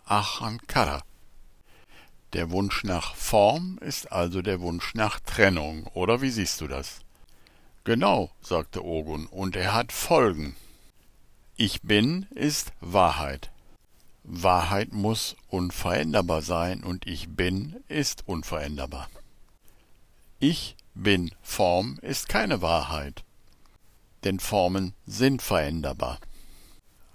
Ahankara. 0.06 1.02
Der 2.34 2.52
Wunsch 2.52 2.84
nach 2.84 3.16
Form 3.16 3.80
ist 3.82 4.12
also 4.12 4.42
der 4.42 4.60
Wunsch 4.60 4.94
nach 4.96 5.20
Trennung, 5.22 5.88
oder 5.88 6.22
wie 6.22 6.30
siehst 6.30 6.60
du 6.60 6.68
das? 6.68 7.00
Genau, 7.86 8.32
sagte 8.42 8.84
Ogun, 8.84 9.28
und 9.28 9.56
er 9.56 9.74
hat 9.74 9.94
Folgen. 9.94 10.56
Ich 11.56 11.82
bin 11.82 12.28
ist 12.36 12.74
Wahrheit. 12.82 13.50
Wahrheit 14.30 14.94
muss 14.94 15.36
unveränderbar 15.50 16.42
sein 16.42 16.84
und 16.84 17.08
ich 17.08 17.30
bin 17.30 17.76
ist 17.88 18.28
unveränderbar. 18.28 19.10
Ich 20.40 20.78
bin 20.94 21.32
Form 21.42 21.98
ist 22.02 22.30
keine 22.30 22.62
Wahrheit 22.62 23.24
denn 24.24 24.40
Formen 24.40 24.94
sind 25.06 25.42
veränderbar. 25.42 26.20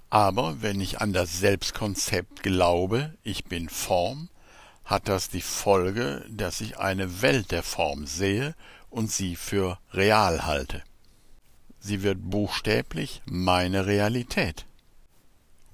Aber 0.09 0.61
wenn 0.61 0.79
ich 0.79 1.01
an 1.01 1.13
das 1.13 1.39
Selbstkonzept 1.39 2.43
glaube, 2.43 3.13
ich 3.23 3.45
bin 3.45 3.69
Form, 3.69 4.29
hat 4.83 5.07
das 5.07 5.29
die 5.29 5.41
Folge, 5.41 6.25
dass 6.29 6.61
ich 6.61 6.77
eine 6.77 7.21
Welt 7.21 7.51
der 7.51 7.63
Form 7.63 8.05
sehe 8.05 8.55
und 8.89 9.11
sie 9.11 9.35
für 9.35 9.79
real 9.93 10.45
halte. 10.45 10.83
Sie 11.79 12.03
wird 12.03 12.19
buchstäblich 12.21 13.21
meine 13.25 13.87
Realität. 13.87 14.65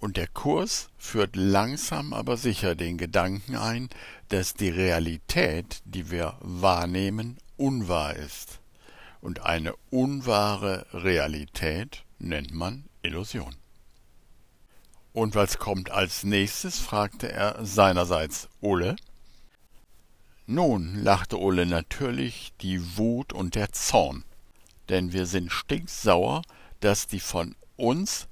Und 0.02 0.18
der 0.18 0.28
Kurs 0.28 0.90
führt 0.98 1.36
langsam 1.36 2.12
aber 2.12 2.36
sicher 2.36 2.74
den 2.76 2.98
Gedanken 2.98 3.56
ein, 3.56 3.88
dass 4.30 4.56
die 4.56 4.70
Realität, 4.70 5.82
die 5.86 6.10
wir 6.10 6.38
wahrnehmen, 6.42 7.38
unwahr 7.56 8.16
ist 8.16 8.60
und 9.22 9.46
eine 9.46 9.76
unwahre 9.92 10.88
Realität 10.92 12.04
nennt 12.18 12.52
man 12.52 12.86
Illusion. 13.04 13.56
Und 15.14 15.36
was 15.36 15.60
kommt 15.60 15.92
als 15.92 16.24
nächstes? 16.24 16.80
fragte 16.80 17.32
er 17.32 17.64
seinerseits 17.64 18.50
Ulle. 18.60 18.96
Nun, 20.48 20.96
lachte 20.96 21.38
Ulle 21.38 21.68
natürlich, 21.68 22.54
die 22.62 22.98
Wut 22.98 23.34
und 23.34 23.54
der 23.54 23.72
Zorn, 23.72 24.24
denn 24.90 25.14
wir 25.14 25.28
sind 25.28 25.52
stinksauer, 25.52 26.42
dass 26.80 27.06
die 27.06 27.20
von 27.20 27.56
uns 27.76 28.28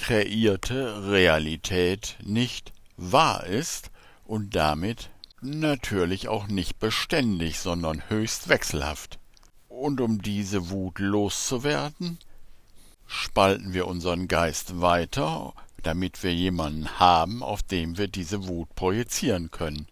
kreierte 0.00 1.10
Realität 1.10 2.16
nicht 2.24 2.72
wahr 2.96 3.46
ist 3.46 3.90
und 4.24 4.56
damit 4.56 5.10
natürlich 5.42 6.28
auch 6.28 6.48
nicht 6.48 6.78
beständig, 6.78 7.58
sondern 7.58 8.08
höchst 8.08 8.48
wechselhaft. 8.48 9.18
Und 9.68 10.00
um 10.00 10.22
diese 10.22 10.70
Wut 10.70 10.98
loszuwerden, 10.98 12.18
spalten 13.06 13.74
wir 13.74 13.86
unseren 13.86 14.26
Geist 14.26 14.80
weiter, 14.80 15.52
damit 15.82 16.22
wir 16.22 16.34
jemanden 16.34 16.98
haben, 16.98 17.42
auf 17.42 17.62
dem 17.62 17.98
wir 17.98 18.08
diese 18.08 18.48
Wut 18.48 18.74
projizieren 18.74 19.50
können. 19.50 19.86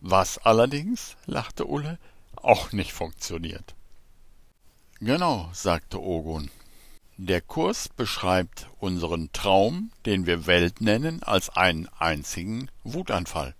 Was 0.00 0.38
allerdings, 0.38 1.16
lachte 1.26 1.66
Ulle, 1.66 1.98
auch 2.36 2.72
nicht 2.72 2.92
funktioniert. 2.92 3.74
Genau, 5.00 5.48
sagte 5.52 6.00
Ogun. 6.00 6.50
Der 7.18 7.42
Kurs 7.42 7.90
beschreibt 7.90 8.68
unseren 8.80 9.30
Traum, 9.32 9.92
den 10.06 10.24
wir 10.24 10.46
Welt 10.46 10.80
nennen, 10.80 11.22
als 11.22 11.50
einen 11.50 11.86
einzigen 11.98 12.70
Wutanfall. 12.84 13.54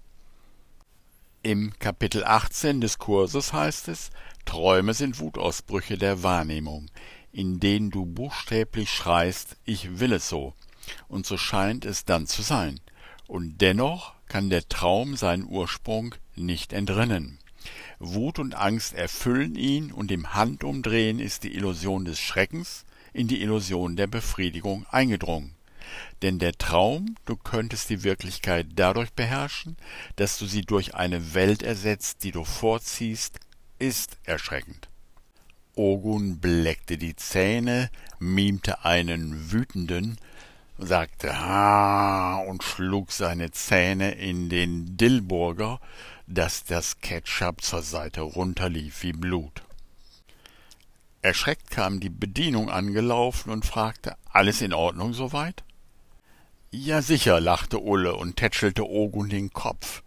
Im 1.43 1.79
Kapitel 1.79 2.25
18 2.25 2.81
des 2.81 2.99
Kurses 2.99 3.53
heißt 3.53 3.89
es, 3.89 4.11
Träume 4.47 4.95
sind 4.95 5.21
Wutausbrüche 5.21 5.99
der 5.99 6.23
Wahrnehmung, 6.23 6.91
in 7.31 7.61
denen 7.61 7.91
du 7.91 8.07
buchstäblich 8.07 8.91
schreist, 8.91 9.57
ich 9.67 10.01
will 10.01 10.15
es 10.15 10.31
so, 10.31 10.55
und 11.09 11.27
so 11.27 11.37
scheint 11.37 11.85
es 11.85 12.07
dann 12.07 12.27
zu 12.27 12.41
sein. 12.41 12.81
Und 13.27 13.61
dennoch 13.61 14.15
kann 14.29 14.49
der 14.49 14.67
Traum 14.67 15.15
seinen 15.15 15.45
Ursprung 15.45 16.15
nicht 16.37 16.73
entrinnen. 16.73 17.39
Wut 17.99 18.39
und 18.39 18.55
Angst 18.55 18.95
erfüllen 18.95 19.57
ihn 19.57 19.93
und 19.93 20.11
im 20.11 20.35
Handumdrehen 20.35 21.21
ist 21.21 21.45
die 21.45 21.55
Illusion 21.55 22.07
des 22.07 22.19
Schreckens 22.19 22.87
in 23.12 23.28
die 23.28 23.42
Illusion 23.42 23.97
der 23.97 24.07
Befriedigung 24.07 24.87
eingedrungen. 24.90 25.54
Denn 26.23 26.38
der 26.38 26.52
Traum, 26.52 27.16
du 27.25 27.37
könntest 27.37 27.90
die 27.90 28.02
Wirklichkeit 28.02 28.66
dadurch 28.76 29.12
beherrschen, 29.12 29.76
dass 30.16 30.38
du 30.38 30.47
sie 30.47 30.62
durch 30.62 30.95
eine 30.95 31.35
Welt 31.35 31.62
ersetzt, 31.62 32.25
die 32.25 32.31
du 32.31 32.45
vorziehst, 32.45 33.40
ist 33.78 34.19
erschreckend. 34.25 34.88
Ogun 35.75 36.38
bleckte 36.38 36.99
die 36.99 37.16
Zähne, 37.16 37.90
mimte 38.19 38.85
einen 38.85 39.50
wütenden, 39.50 40.19
sagte 40.78 41.40
Ha 41.40 42.37
und 42.47 42.62
schlug 42.62 43.11
seine 43.11 43.50
Zähne 43.50 44.12
in 44.12 44.49
den 44.49 44.97
Dillburger, 44.97 45.81
dass 46.26 46.64
das 46.64 47.00
Ketchup 47.00 47.62
zur 47.62 47.83
Seite 47.83 48.21
runterlief 48.21 49.02
wie 49.02 49.12
Blut. 49.12 49.62
Erschreckt 51.25 51.71
kam 51.71 52.00
die 52.00 52.11
Bedienung 52.11 52.69
angelaufen 52.69 53.50
und 53.50 53.64
fragte, 53.64 54.17
alles 54.29 54.61
in 54.61 54.75
Ordnung 54.75 55.14
soweit? 55.14 55.62
Ja 56.73 57.00
sicher, 57.00 57.41
lachte 57.41 57.79
Ulle 57.79 58.17
und 58.17 58.37
tätschelte 58.37 58.85
Ogun 58.85 59.29
den 59.29 59.52
Kopf. 59.52 60.02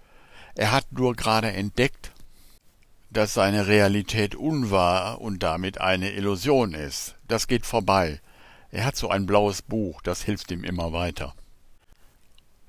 Er 0.55 0.74
hat 0.74 0.91
nur 0.91 1.15
gerade 1.15 1.53
entdeckt, 1.53 2.12
dass 3.12 3.34
seine 3.34 3.67
Realität 3.67 4.36
unwahr 4.36 5.22
und 5.22 5.41
damit 5.41 5.79
eine 5.79 6.12
Illusion 6.12 6.74
ist. 6.74 7.15
Das 7.29 7.48
geht 7.48 7.65
vorbei. 7.65 8.19
Er 8.72 8.84
hat 8.84 8.98
so 8.98 9.10
ein 9.10 9.25
blaues 9.25 9.62
Buch, 9.62 10.01
das 10.01 10.22
hilft 10.22 10.51
ihm 10.51 10.65
immer 10.65 10.91
weiter. 10.91 11.34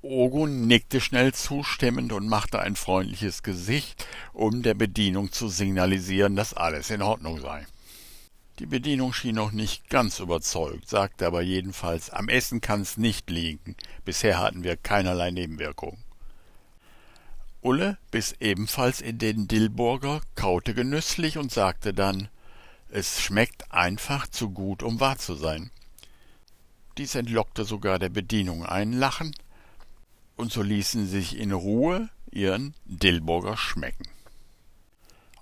Ogun 0.02 0.68
nickte 0.68 1.00
schnell 1.00 1.34
zustimmend 1.34 2.12
und 2.12 2.28
machte 2.28 2.60
ein 2.60 2.76
freundliches 2.76 3.42
Gesicht, 3.42 4.06
um 4.32 4.62
der 4.62 4.74
Bedienung 4.74 5.32
zu 5.32 5.48
signalisieren, 5.48 6.36
dass 6.36 6.54
alles 6.54 6.90
in 6.90 7.02
Ordnung 7.02 7.40
sei. 7.40 7.66
Die 8.58 8.66
Bedienung 8.66 9.12
schien 9.12 9.34
noch 9.34 9.52
nicht 9.52 9.90
ganz 9.90 10.18
überzeugt, 10.18 10.88
sagte 10.88 11.26
aber 11.26 11.42
jedenfalls, 11.42 12.08
am 12.08 12.30
Essen 12.30 12.62
kann's 12.62 12.96
nicht 12.96 13.28
liegen. 13.28 13.76
Bisher 14.06 14.38
hatten 14.38 14.64
wir 14.64 14.76
keinerlei 14.76 15.30
Nebenwirkungen. 15.30 16.02
Ulle 17.60 17.98
biss 18.10 18.34
ebenfalls 18.40 19.02
in 19.02 19.18
den 19.18 19.46
Dillburger, 19.46 20.22
kaute 20.36 20.72
genüsslich 20.72 21.36
und 21.36 21.52
sagte 21.52 21.92
dann, 21.92 22.28
es 22.88 23.20
schmeckt 23.20 23.70
einfach 23.72 24.26
zu 24.26 24.50
gut, 24.50 24.82
um 24.82 25.00
wahr 25.00 25.18
zu 25.18 25.34
sein. 25.34 25.70
Dies 26.96 27.14
entlockte 27.14 27.64
sogar 27.64 27.98
der 27.98 28.08
Bedienung 28.08 28.64
ein 28.64 28.92
Lachen, 28.92 29.34
und 30.36 30.50
so 30.50 30.62
ließen 30.62 31.06
sie 31.06 31.18
sich 31.18 31.36
in 31.36 31.52
Ruhe 31.52 32.08
ihren 32.30 32.74
Dillburger 32.86 33.56
schmecken. 33.56 34.15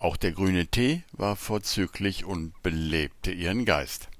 Auch 0.05 0.19
der 0.19 0.33
grüne 0.33 0.67
Tee 0.67 1.03
war 1.13 1.35
vorzüglich 1.35 2.27
und 2.27 2.53
belebte 2.63 3.33
ihren 3.33 3.65
Geist. 3.65 4.11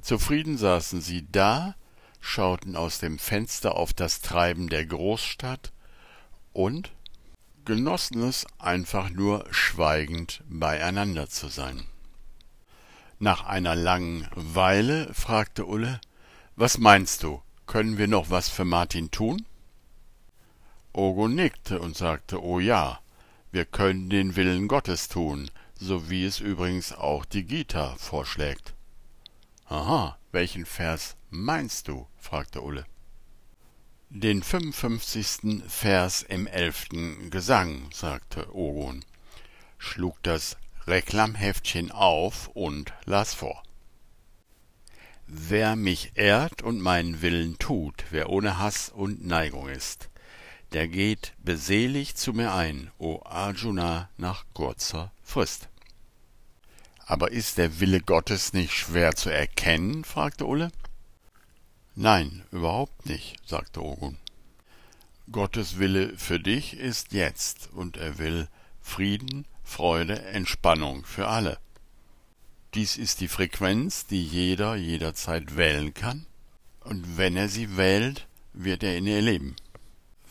Zufrieden 0.00 0.56
saßen 0.56 1.00
sie 1.00 1.26
da, 1.28 1.74
schauten 2.20 2.76
aus 2.76 3.00
dem 3.00 3.18
Fenster 3.18 3.74
auf 3.74 3.92
das 3.92 4.20
Treiben 4.20 4.68
der 4.68 4.86
Großstadt 4.86 5.72
und 6.52 6.92
genossen 7.64 8.22
es 8.22 8.46
einfach 8.60 9.10
nur 9.10 9.44
schweigend 9.50 10.44
beieinander 10.48 11.28
zu 11.28 11.48
sein. 11.48 11.84
Nach 13.18 13.44
einer 13.44 13.74
langen 13.74 14.28
Weile 14.36 15.12
fragte 15.14 15.66
Ulle 15.66 16.00
Was 16.54 16.78
meinst 16.78 17.24
du, 17.24 17.42
können 17.66 17.98
wir 17.98 18.06
noch 18.06 18.30
was 18.30 18.48
für 18.48 18.64
Martin 18.64 19.10
tun? 19.10 19.44
Ogo 20.92 21.26
nickte 21.26 21.80
und 21.80 21.96
sagte 21.96 22.40
Oh 22.40 22.60
ja, 22.60 23.01
wir 23.52 23.64
können 23.66 24.10
den 24.10 24.34
Willen 24.34 24.66
Gottes 24.66 25.08
tun, 25.08 25.50
so 25.74 26.10
wie 26.10 26.24
es 26.24 26.40
übrigens 26.40 26.92
auch 26.92 27.24
die 27.24 27.44
Gita 27.44 27.94
vorschlägt. 27.96 28.74
Aha, 29.66 30.18
welchen 30.32 30.66
Vers 30.66 31.16
meinst 31.30 31.88
du? 31.88 32.06
fragte 32.18 32.62
Ulle. 32.62 32.86
Den 34.08 34.42
fünfundfünfzigsten 34.42 35.62
Vers 35.68 36.22
im 36.22 36.46
elften 36.46 37.30
Gesang, 37.30 37.88
sagte 37.92 38.54
Ogun, 38.54 39.04
schlug 39.78 40.22
das 40.22 40.56
Reklamheftchen 40.86 41.90
auf 41.90 42.48
und 42.48 42.92
las 43.04 43.32
vor. 43.34 43.62
Wer 45.26 45.76
mich 45.76 46.12
ehrt 46.14 46.62
und 46.62 46.80
meinen 46.80 47.22
Willen 47.22 47.58
tut, 47.58 48.04
wer 48.10 48.28
ohne 48.28 48.58
Hass 48.58 48.90
und 48.90 49.24
Neigung 49.24 49.68
ist, 49.68 50.10
der 50.72 50.88
geht 50.88 51.34
beselig 51.38 52.16
zu 52.16 52.32
mir 52.32 52.52
ein, 52.54 52.90
o 52.98 53.20
Arjuna, 53.24 54.08
nach 54.16 54.44
kurzer 54.54 55.12
Frist. 55.22 55.68
Aber 57.04 57.32
ist 57.32 57.58
der 57.58 57.80
Wille 57.80 58.00
Gottes 58.00 58.52
nicht 58.52 58.72
schwer 58.72 59.14
zu 59.14 59.30
erkennen? 59.30 60.04
fragte 60.04 60.46
Ulle. 60.46 60.70
Nein, 61.94 62.42
überhaupt 62.50 63.06
nicht, 63.06 63.36
sagte 63.46 63.82
Ogun. 63.82 64.16
Gottes 65.30 65.78
Wille 65.78 66.16
für 66.16 66.40
dich 66.40 66.74
ist 66.74 67.12
jetzt, 67.12 67.68
und 67.72 67.96
er 67.96 68.18
will 68.18 68.48
Frieden, 68.80 69.46
Freude, 69.62 70.22
Entspannung 70.22 71.04
für 71.04 71.28
alle. 71.28 71.58
Dies 72.74 72.96
ist 72.96 73.20
die 73.20 73.28
Frequenz, 73.28 74.06
die 74.06 74.24
jeder 74.24 74.76
jederzeit 74.76 75.56
wählen 75.56 75.92
kann, 75.92 76.26
und 76.80 77.18
wenn 77.18 77.36
er 77.36 77.48
sie 77.48 77.76
wählt, 77.76 78.26
wird 78.54 78.82
er 78.82 78.96
in 78.96 79.06
ihr 79.06 79.20
leben. 79.20 79.56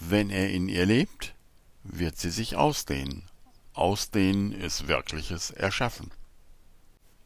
Wenn 0.04 0.32
er 0.32 0.50
in 0.50 0.68
ihr 0.68 0.88
lebt, 0.88 1.36
wird 1.84 2.18
sie 2.18 2.32
sich 2.32 2.56
ausdehnen. 2.56 3.30
Ausdehnen 3.74 4.52
ist 4.52 4.88
wirkliches 4.88 5.52
Erschaffen. 5.52 6.10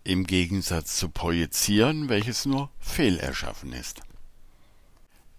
Im 0.03 0.27
Gegensatz 0.27 0.97
zu 0.97 1.07
Projizieren, 1.09 2.09
welches 2.09 2.45
nur 2.45 2.69
Fehlerschaffen 2.79 3.71
ist. 3.71 4.01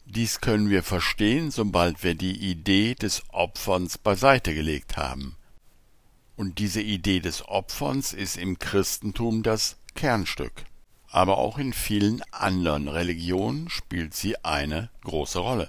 Dies 0.07 0.41
können 0.41 0.71
wir 0.71 0.83
verstehen, 0.83 1.51
sobald 1.51 2.03
wir 2.03 2.15
die 2.15 2.51
Idee 2.51 2.95
des 2.95 3.23
Opferns 3.29 3.99
beiseite 3.99 4.55
gelegt 4.55 4.97
haben. 4.97 5.37
Und 6.37 6.59
diese 6.59 6.81
Idee 6.81 7.21
des 7.21 7.47
Opferns 7.47 8.15
ist 8.15 8.39
im 8.39 8.59
Christentum 8.59 9.43
das 9.43 9.77
Kernstück. 9.95 10.65
Aber 11.11 11.37
auch 11.37 11.59
in 11.59 11.75
vielen 11.75 12.23
anderen 12.33 12.89
Religionen 12.89 13.69
spielt 13.69 14.15
sie 14.15 14.43
eine 14.43 14.89
große 15.05 15.39
Rolle. 15.39 15.69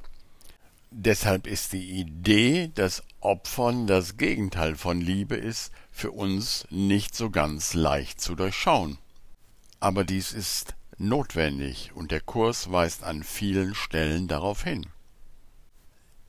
Deshalb 0.90 1.48
ist 1.48 1.74
die 1.74 2.00
Idee, 2.00 2.72
dass 2.74 3.04
Opfern 3.20 3.88
das 3.88 4.18
Gegenteil 4.18 4.76
von 4.76 5.02
Liebe 5.02 5.36
ist, 5.36 5.72
für 5.92 6.12
uns 6.12 6.66
nicht 6.70 7.16
so 7.16 7.30
ganz 7.30 7.74
leicht 7.74 8.22
zu 8.22 8.36
durchschauen. 8.36 8.98
Aber 9.80 10.04
dies 10.04 10.32
ist 10.32 10.76
notwendig 10.98 11.92
und 11.94 12.12
der 12.12 12.22
Kurs 12.22 12.72
weist 12.72 13.04
an 13.04 13.24
vielen 13.24 13.76
Stellen 13.76 14.28
darauf 14.28 14.64
hin. 14.64 14.88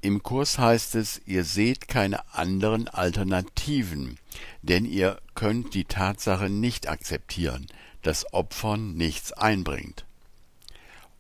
Im 0.01 0.23
Kurs 0.23 0.59
heißt 0.59 0.95
es, 0.95 1.21
ihr 1.27 1.45
seht 1.45 1.89
keine 1.89 2.33
anderen 2.35 2.89
Alternativen, 2.89 4.19
denn 4.63 4.85
ihr 4.85 5.21
könnt 5.35 5.75
die 5.75 5.85
Tatsache 5.85 6.49
nicht 6.49 6.89
akzeptieren, 6.89 7.67
dass 8.03 8.33
Opfern 8.33 8.95
nichts 8.95 9.33
einbringt. 9.33 10.05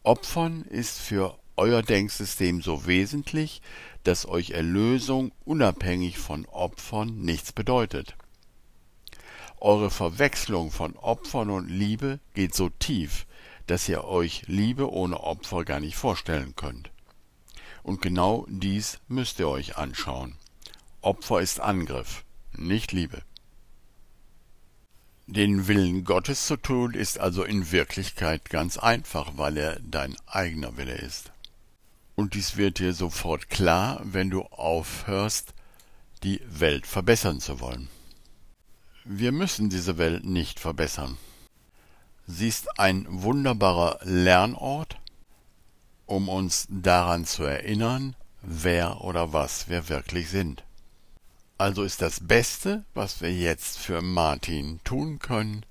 Opfern 0.05 0.63
ist 0.63 0.99
für 0.99 1.39
euer 1.59 1.83
Denksystem 1.83 2.63
so 2.63 2.87
wesentlich, 2.87 3.61
dass 4.05 4.27
euch 4.27 4.53
Erlösung 4.53 5.33
unabhängig 5.45 6.17
von 6.17 6.47
Opfern 6.47 7.21
nichts 7.21 7.53
bedeutet. 7.53 8.17
Eure 9.61 9.91
Verwechslung 9.91 10.71
von 10.71 10.97
Opfern 10.97 11.51
und 11.51 11.69
Liebe 11.69 12.21
geht 12.35 12.55
so 12.55 12.69
tief, 12.69 13.27
dass 13.67 13.89
ihr 13.89 14.05
euch 14.05 14.45
Liebe 14.47 14.91
ohne 14.91 15.21
Opfer 15.21 15.65
gar 15.65 15.81
nicht 15.81 15.97
vorstellen 15.97 16.55
könnt. 16.55 16.91
Und 17.83 18.01
genau 18.03 18.47
dies 18.49 19.01
müsst 19.09 19.41
ihr 19.41 19.49
euch 19.49 19.77
anschauen. 19.77 20.37
Opfer 21.01 21.41
ist 21.41 21.61
Angriff, 21.61 22.25
nicht 22.57 22.93
Liebe. 22.93 23.23
Den 25.27 25.67
Willen 25.67 26.05
Gottes 26.05 26.47
zu 26.47 26.57
tun 26.57 26.95
ist 26.95 27.19
also 27.19 27.43
in 27.43 27.73
Wirklichkeit 27.73 28.49
ganz 28.49 28.79
einfach, 28.79 29.33
weil 29.37 29.57
er 29.57 29.81
dein 29.81 30.17
eigener 30.27 30.77
Wille 30.77 30.95
ist. 30.95 31.33
Und 32.19 32.35
dies 32.35 32.57
wird 32.57 32.81
dir 32.81 32.95
sofort 32.95 33.49
klar, 33.49 34.01
wenn 34.03 34.29
du 34.29 34.43
aufhörst, 34.43 35.55
die 36.25 36.41
Welt 36.49 36.85
verbessern 36.85 37.39
zu 37.39 37.61
wollen. 37.61 37.89
Wir 39.05 39.31
müssen 39.31 39.71
diese 39.71 39.99
Welt 39.99 40.25
nicht 40.25 40.59
verbessern. 40.59 41.17
Sie 42.27 42.49
ist 42.49 42.77
ein 42.77 43.07
wunderbarer 43.09 44.01
Lernort, 44.03 44.99
um 46.07 46.29
uns 46.29 46.67
daran 46.69 47.25
zu 47.25 47.45
erinnern, 47.45 48.17
wer 48.43 49.03
oder 49.03 49.33
was 49.33 49.69
wir 49.69 49.89
wirklich 49.89 50.29
sind. 50.29 50.65
Also 51.57 51.85
ist 51.85 52.03
das 52.03 52.27
Beste, 52.27 52.85
was 52.95 53.21
wir 53.21 53.33
jetzt 53.33 53.79
für 53.79 54.03
Martin 54.03 54.81
tun 54.83 55.21
können, 55.21 55.65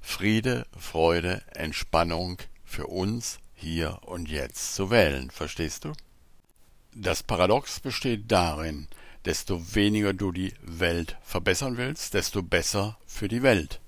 Friede, 0.00 0.66
Freude, 0.76 1.42
Entspannung 1.54 2.38
für 2.64 2.88
uns 2.88 3.38
hier 3.62 3.98
und 4.02 4.28
jetzt 4.28 4.74
zu 4.74 4.90
wählen, 4.90 5.30
verstehst 5.30 5.84
du? 5.84 5.92
Das 6.94 7.22
Paradox 7.22 7.80
besteht 7.80 8.30
darin, 8.30 8.88
desto 9.24 9.74
weniger 9.74 10.12
du 10.12 10.32
die 10.32 10.52
Welt 10.60 11.16
verbessern 11.22 11.76
willst, 11.76 12.14
desto 12.14 12.42
besser 12.42 12.98
für 13.06 13.28
die 13.28 13.42
Welt. 13.42 13.80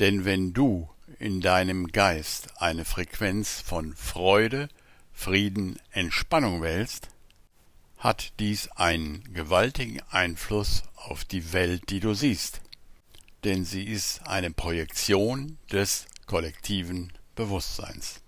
Denn 0.00 0.24
wenn 0.24 0.52
du 0.52 0.88
in 1.18 1.40
deinem 1.40 1.88
Geist 1.88 2.60
eine 2.60 2.84
Frequenz 2.84 3.60
von 3.60 3.94
Freude, 3.94 4.68
Frieden, 5.12 5.78
Entspannung 5.90 6.62
wählst, 6.62 7.08
hat 7.98 8.32
dies 8.40 8.68
einen 8.68 9.22
gewaltigen 9.34 10.00
Einfluss 10.10 10.84
auf 10.96 11.24
die 11.24 11.52
Welt, 11.52 11.90
die 11.90 12.00
du 12.00 12.14
siehst, 12.14 12.62
denn 13.44 13.64
sie 13.64 13.84
ist 13.84 14.26
eine 14.26 14.50
Projektion 14.50 15.58
des 15.70 16.06
kollektiven 16.26 17.12
Bewusstseins. 17.34 18.22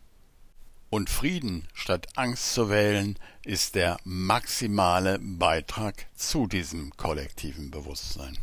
Und 0.93 1.09
Frieden 1.09 1.67
statt 1.73 2.07
Angst 2.17 2.53
zu 2.53 2.69
wählen, 2.69 3.19
ist 3.47 3.77
der 3.77 3.97
maximale 4.05 5.19
Beitrag 5.21 6.07
zu 6.15 6.47
diesem 6.47 6.95
kollektiven 6.99 7.71
Bewusstsein. 7.71 8.37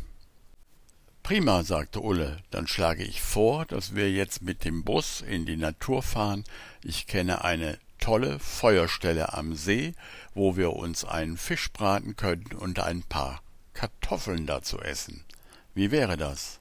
Prima, 1.22 1.62
sagte 1.62 2.00
Ulle, 2.00 2.38
dann 2.50 2.66
schlage 2.66 3.04
ich 3.04 3.22
vor, 3.22 3.66
dass 3.66 3.94
wir 3.94 4.10
jetzt 4.10 4.42
mit 4.42 4.64
dem 4.64 4.82
Bus 4.82 5.20
in 5.20 5.46
die 5.46 5.56
Natur 5.56 6.02
fahren. 6.02 6.42
Ich 6.82 7.06
kenne 7.06 7.44
eine 7.44 7.78
tolle 8.00 8.40
Feuerstelle 8.40 9.32
am 9.32 9.54
See, 9.54 9.94
wo 10.34 10.56
wir 10.56 10.72
uns 10.72 11.04
einen 11.04 11.36
Fisch 11.36 11.70
braten 11.70 12.16
könnten 12.16 12.56
und 12.56 12.80
ein 12.80 13.04
paar 13.04 13.42
Kartoffeln 13.74 14.46
dazu 14.46 14.80
essen. 14.80 15.22
Wie 15.72 15.92
wäre 15.92 16.16
das? 16.16 16.58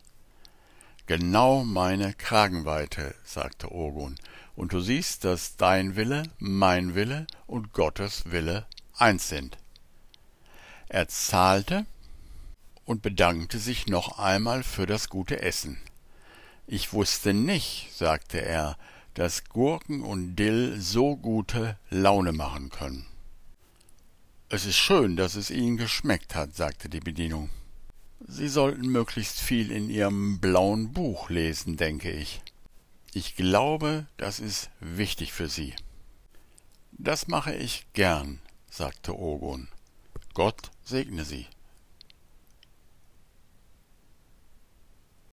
Genau 1.08 1.64
meine 1.64 2.14
Kragenweite, 2.14 3.16
sagte 3.24 3.74
Ogun, 3.74 4.20
und 4.60 4.74
du 4.74 4.82
siehst, 4.82 5.24
dass 5.24 5.56
dein 5.56 5.96
Wille, 5.96 6.24
mein 6.38 6.94
Wille 6.94 7.28
und 7.48 7.72
Gottes 7.72 8.30
Wille 8.30 8.66
eins 8.94 9.30
sind. 9.30 9.58
Er 10.90 11.08
zahlte 11.08 11.86
und 12.84 13.02
bedankte 13.02 13.58
sich 13.58 13.88
noch 13.88 14.20
einmal 14.20 14.64
für 14.64 14.86
das 14.86 15.08
gute 15.08 15.42
Essen. 15.42 15.78
Ich 16.68 16.92
wusste 16.92 17.34
nicht, 17.34 17.90
sagte 17.94 18.42
er, 18.42 18.78
dass 19.14 19.46
Gurken 19.46 20.04
und 20.04 20.36
Dill 20.36 20.76
so 20.82 21.16
gute 21.16 21.78
Laune 21.90 22.34
machen 22.34 22.70
können. 22.70 23.06
Es 24.50 24.66
ist 24.66 24.76
schön, 24.76 25.16
dass 25.16 25.36
es 25.36 25.52
Ihnen 25.52 25.78
geschmeckt 25.78 26.36
hat, 26.36 26.54
sagte 26.54 26.90
die 26.90 27.00
Bedienung. 27.00 27.50
Sie 28.28 28.50
sollten 28.50 28.90
möglichst 28.90 29.40
viel 29.40 29.72
in 29.72 29.90
Ihrem 29.90 30.40
blauen 30.40 30.92
Buch 30.92 31.30
lesen, 31.30 31.78
denke 31.78 32.12
ich. 32.12 32.42
Ich 33.14 33.36
glaube, 33.36 34.06
das 34.18 34.40
ist 34.40 34.70
wichtig 34.80 35.34
für 35.34 35.50
Sie. 35.50 35.74
Das 36.92 37.28
mache 37.28 37.56
ich 37.56 37.86
gern, 37.94 38.40
sagte 38.70 39.18
Ogun. 39.18 39.68
Gott 40.34 40.70
segne 40.84 41.26
Sie. 41.26 41.48